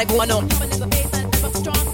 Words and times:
got 0.00 0.08
it 0.08 0.16
going 0.16 0.30
on. 0.30 0.48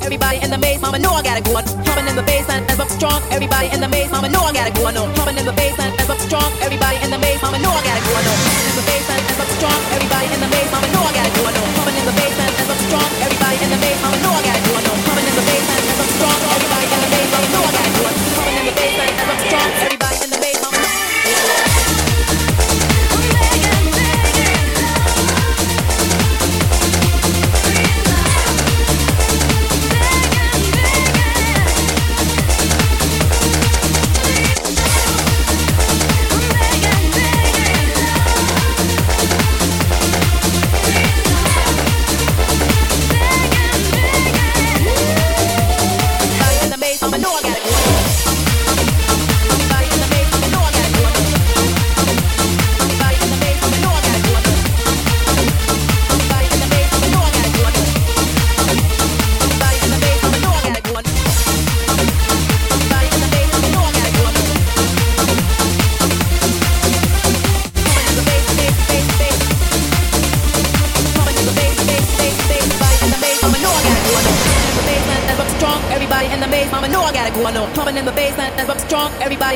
Everybody 0.02 0.38
in 0.38 0.50
the 0.50 0.58
maze, 0.58 0.80
mama 0.80 0.98
know 0.98 1.10
I 1.10 1.22
got 1.22 1.38
it 1.38 1.44
going. 1.44 1.64
Pumping 1.84 2.06
in 2.06 2.14
the 2.14 2.22
baseline 2.22 2.62
as 2.70 2.78
up 2.78 2.88
strong. 2.88 3.20
Everybody 3.32 3.68
in 3.74 3.80
the 3.80 3.88
maze, 3.88 4.10
mama 4.10 4.28
know 4.28 4.42
I 4.42 4.52
got 4.52 4.68
it 4.68 4.74
going 4.74 4.96
on. 4.96 5.12
Pumping 5.14 5.38
in 5.38 5.44
the 5.44 5.52
baseline 5.52 5.90
as 5.98 6.08
up 6.08 6.18
strong. 6.18 6.52
Everybody 6.62 7.02
in 7.02 7.10
the 7.10 7.18
maze, 7.18 7.42
mama 7.42 7.58
know 7.58 7.70
I 7.70 7.82
got 7.82 7.98
it 7.98 8.04
going 8.06 8.26
on. 8.30 8.38
In 8.70 8.76
the 8.78 8.86
baseline 8.86 9.24
as 9.26 9.40
up 9.40 9.48
strong. 9.58 9.80
Everybody 9.90 10.26
in 10.34 10.40
the 10.40 10.46
maze, 10.46 10.55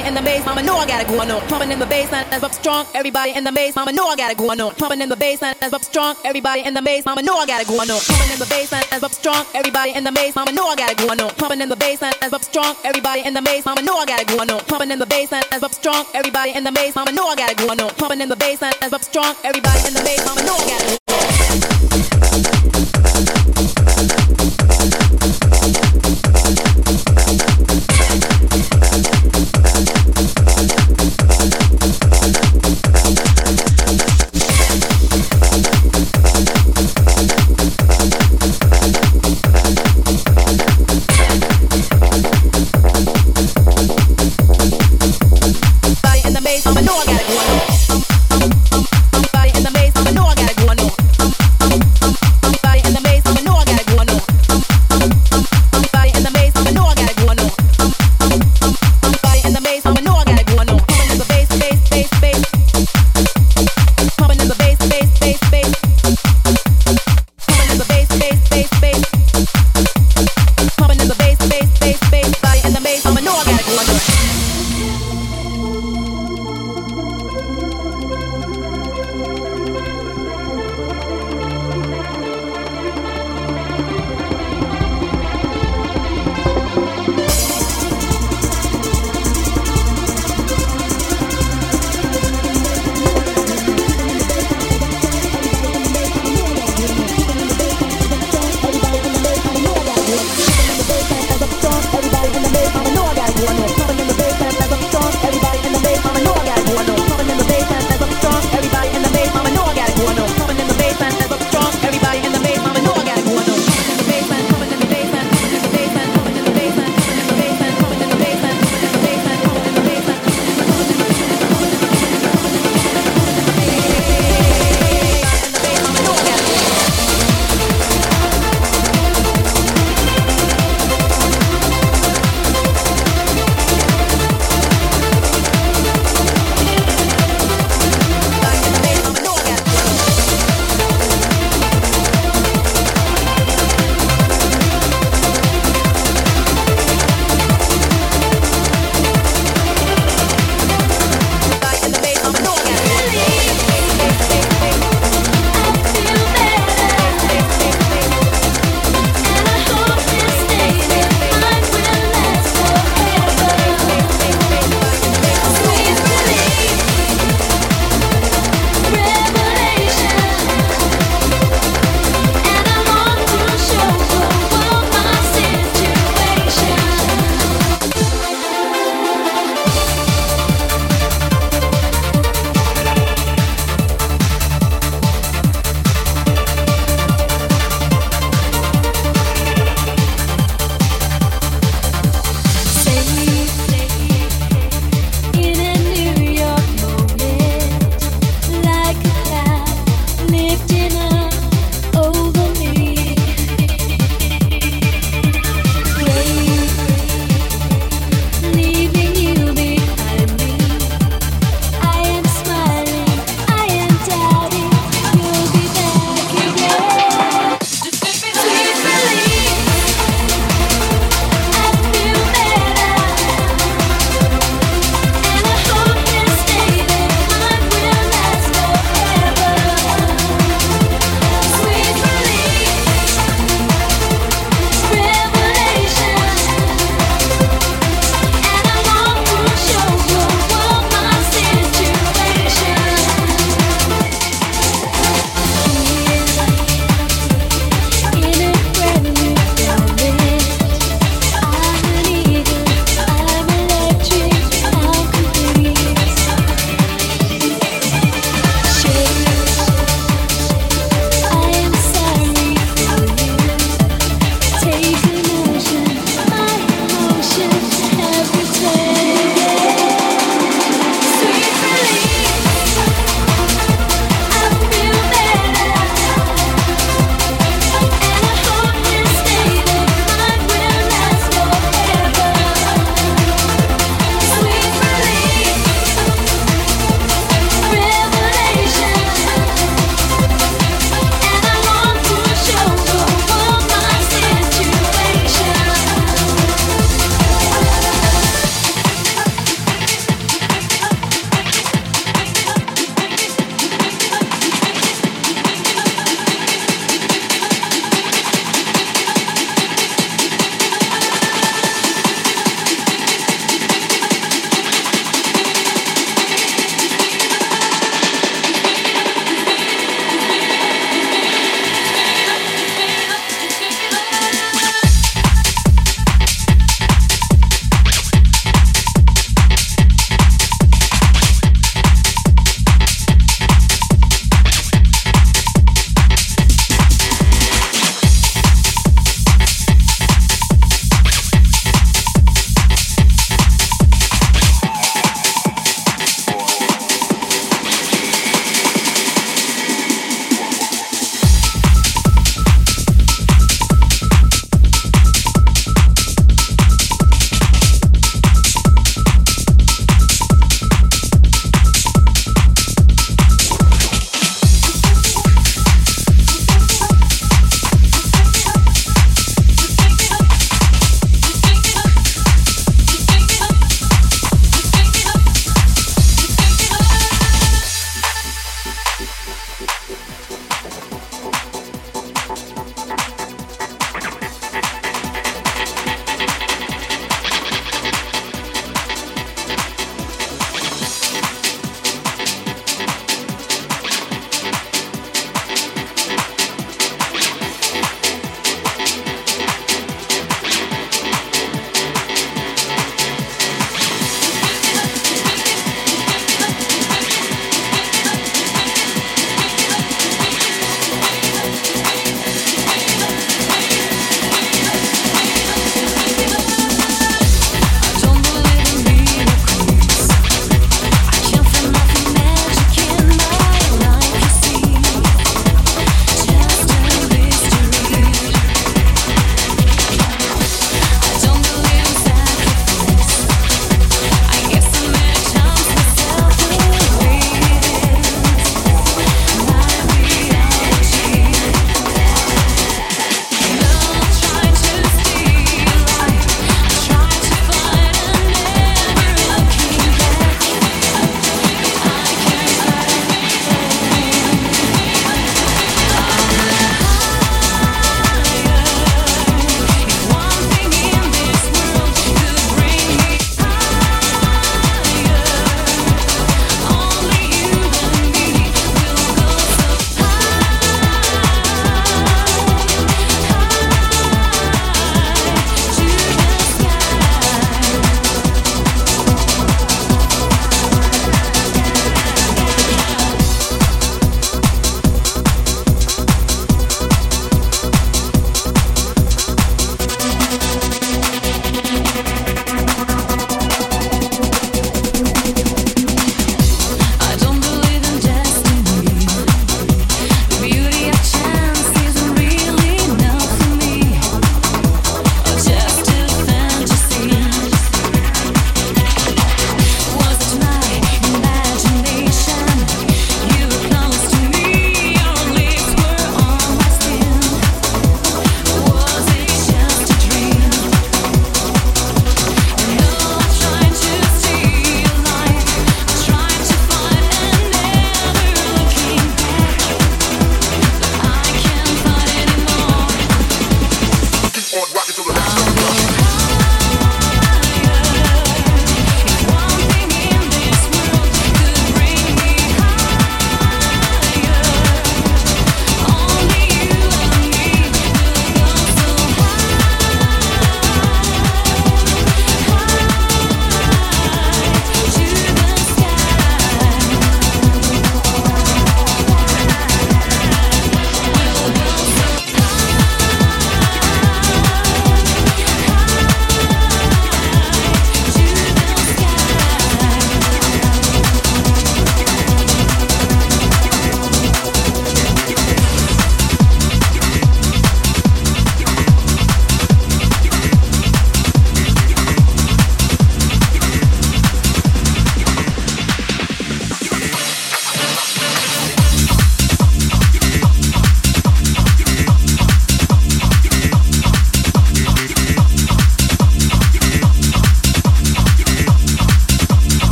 Everybody 0.00 0.18
in 0.18 0.24
the 0.24 0.30
maze, 0.30 0.46
mama 0.46 0.62
know 0.62 0.78
I 0.78 0.86
got 0.86 1.02
it 1.02 1.08
going 1.08 1.30
on. 1.30 1.40
Pumping 1.46 1.70
in 1.70 1.78
the 1.78 1.84
basement, 1.84 2.30
that's 2.30 2.42
up 2.42 2.54
strong. 2.54 2.86
Everybody 2.94 3.32
in 3.36 3.44
the 3.44 3.52
maze, 3.52 3.76
mama 3.76 3.92
know 3.92 4.08
I 4.08 4.16
got 4.16 4.30
it 4.30 4.38
going 4.38 4.58
on. 4.58 4.74
Pumping 4.74 5.02
in 5.02 5.10
the 5.10 5.16
basement, 5.16 5.60
that's 5.60 5.74
up 5.74 5.84
strong. 5.84 6.16
Everybody 6.24 6.62
in 6.64 6.72
the 6.72 6.80
maze, 6.80 7.04
mama 7.04 7.20
know 7.20 7.36
I 7.36 7.44
got 7.44 7.60
it 7.60 7.68
going 7.68 7.90
on. 7.90 8.00
Pumping 8.00 8.32
in 8.32 8.38
the 8.38 8.46
basement, 8.46 8.86
that's 8.90 9.02
up 9.02 9.12
strong. 9.12 9.44
Everybody 9.54 9.92
in 9.92 10.04
the 10.04 10.10
maze, 10.10 10.34
mama 10.34 10.52
know 10.52 10.68
I 10.68 10.76
got 10.76 10.90
it 10.90 10.96
going 10.96 11.20
on. 11.20 11.30
Pumping 11.34 11.60
in 11.60 11.68
the 11.68 11.76
basement, 11.76 12.16
that's 12.18 12.32
up 12.32 12.42
strong. 12.42 12.76
Everybody 12.82 13.26
in 13.26 13.34
the 13.34 13.42
maze, 13.42 13.66
mama 13.66 13.82
know 13.82 13.98
I 13.98 14.06
got 14.06 14.20
it 14.20 14.28
going 14.28 14.50
on. 14.50 14.60
Pumping 14.64 14.90
in 14.90 14.98
the 14.98 15.06
basement, 15.06 15.46
that's 15.50 15.62
up 15.62 15.74
strong. 15.74 16.06
Everybody 16.14 16.52
in 16.56 16.64
the 16.64 16.72
maze, 16.72 16.94
mama 16.94 17.12
know 17.12 17.26
I 17.28 17.36
got 17.36 17.50
it 17.50 17.58
going 17.58 17.80
on. 17.80 17.90
Pumping 17.90 18.22
in 18.22 18.28
the 18.30 18.36
basement, 18.36 18.76
that's 18.80 18.94
up 18.94 19.02
strong. 19.02 19.36
Everybody 19.44 19.86
in 19.86 19.92
the 19.92 20.02
maze, 20.02 20.24
mama 20.24 20.42
know 20.44 20.56
I 20.56 20.66
got 20.66 20.94
it. 20.94 20.99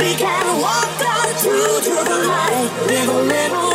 We 0.00 0.14
can 0.14 0.62
walk 0.62 0.98
on 1.04 1.34
through 1.34 1.80
to 1.84 2.04
the 2.08 2.18
light. 2.26 2.70
With 2.88 3.08
a 3.10 3.22
little 3.22 3.69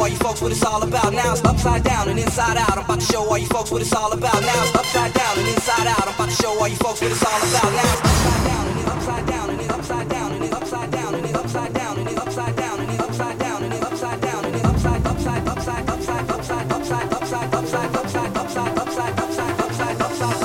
all 0.00 0.08
you 0.08 0.16
folks 0.16 0.40
what 0.40 0.50
it's 0.50 0.64
all 0.64 0.82
about. 0.82 1.12
Now 1.12 1.32
it's 1.32 1.44
upside 1.44 1.84
down 1.84 2.08
and 2.08 2.18
inside 2.18 2.56
out. 2.56 2.78
I'm 2.78 2.84
about 2.84 3.00
to 3.00 3.06
show 3.06 3.22
all 3.22 3.36
you 3.36 3.46
folks 3.46 3.70
what 3.70 3.82
it's 3.82 3.92
all 3.92 4.12
about. 4.12 4.40
Now 4.40 4.62
it's 4.62 4.74
upside 4.74 5.12
down 5.12 5.38
and 5.38 5.48
inside 5.48 5.86
out. 5.86 6.08
I'm 6.08 6.14
about 6.14 6.30
to 6.30 6.36
show 6.36 6.58
all 6.58 6.68
you 6.68 6.76
folks 6.76 7.02
what 7.02 7.10
it's 7.10 7.22
all 7.22 7.36
about. 7.36 7.70
Now 7.70 7.92
it's 7.92 8.08
upside 8.08 8.46
down 8.46 8.68
and 8.70 8.80
it's 8.80 8.88
upside 8.88 9.26
down 9.28 9.50
and 9.50 9.60
it's 9.60 9.70
upside 9.70 10.08
down 10.08 10.32
and 10.32 10.44
it's 10.44 10.54
upside 10.54 10.90
down 10.90 11.14
and 11.14 11.26
it's 11.26 11.36
upside 11.36 11.72
down 11.74 11.98
and 11.98 12.08
it's 12.08 12.18
upside 12.18 12.56
down 12.56 12.80
and 12.80 12.88
it's 12.88 13.00
upside 13.02 13.40
down 13.40 13.64
and 13.64 13.74
it's 13.74 13.84
upside 13.84 14.20
down 14.20 14.44
and 14.44 14.54
it's 14.56 14.64
upside 14.64 15.06
upside 15.06 15.48
upside 15.48 15.88
upside 15.90 16.30
upside 16.30 16.72
upside 16.72 17.12
upside 17.12 17.54
upside 17.54 17.94
upside 18.00 18.30
upside 18.32 18.80
upside 18.80 19.18
upside 19.20 19.20
upside 19.20 20.00
upside 20.00 20.00
upside 20.00 20.40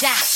got 0.00 0.28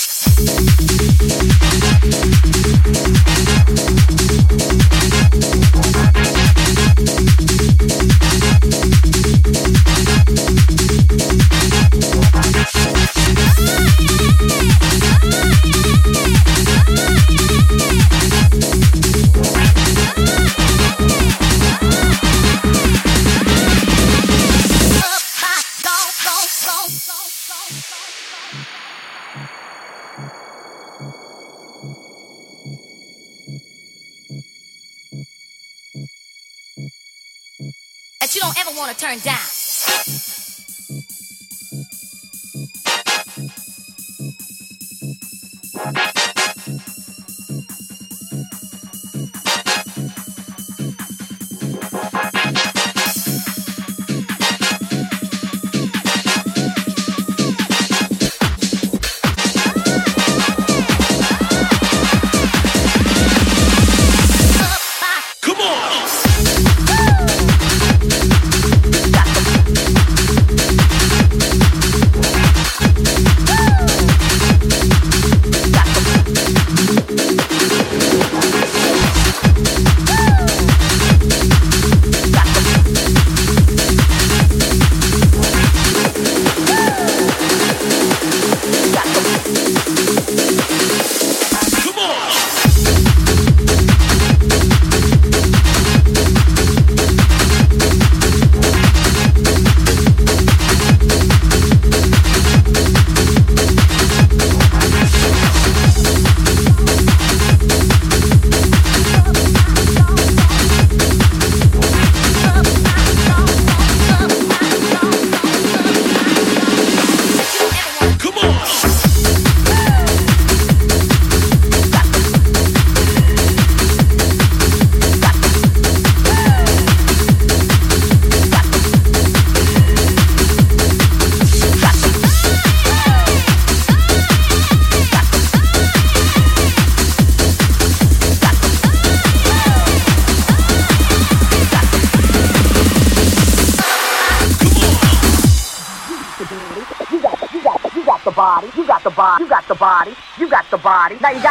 Now 151.21 151.31
you 151.31 151.43
got 151.43 151.51